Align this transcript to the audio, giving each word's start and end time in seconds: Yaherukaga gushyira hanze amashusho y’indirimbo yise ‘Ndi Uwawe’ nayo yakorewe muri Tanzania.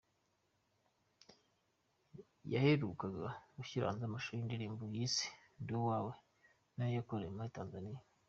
Yaherukaga 2.51 3.27
gushyira 3.55 3.89
hanze 3.89 4.03
amashusho 4.05 4.33
y’indirimbo 4.35 4.81
yise 4.93 5.25
‘Ndi 5.61 5.71
Uwawe’ 5.79 6.13
nayo 6.75 6.93
yakorewe 6.97 7.31
muri 7.35 7.51
Tanzania. 7.57 7.99